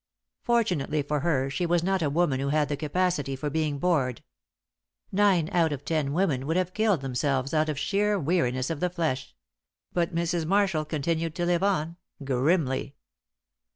Fortunately 0.41 1.03
for 1.03 1.19
her, 1.19 1.47
she 1.47 1.67
was 1.67 1.83
not 1.83 2.01
a 2.01 2.09
woman 2.09 2.39
who 2.39 2.49
had 2.49 2.69
the 2.69 2.75
capacity 2.75 3.35
for 3.35 3.51
being 3.51 3.77
bored. 3.77 4.23
Nine 5.11 5.47
out 5.51 5.71
of 5.71 5.85
ten 5.85 6.11
women 6.11 6.47
would 6.47 6.57
have 6.57 6.73
killed 6.73 7.01
themselves 7.01 7.53
out 7.53 7.69
of 7.69 7.77
sheer 7.77 8.17
weariness 8.17 8.71
of 8.71 8.79
the 8.79 8.89
flesh; 8.89 9.35
but 9.93 10.15
Mrs. 10.15 10.47
Marshall 10.47 10.85
continued 10.85 11.35
to 11.35 11.45
live 11.45 11.61
on 11.61 11.97
grimly. 12.23 12.95